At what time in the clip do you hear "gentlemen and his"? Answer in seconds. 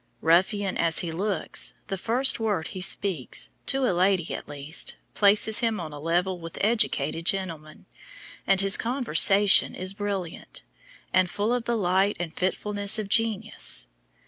7.23-8.77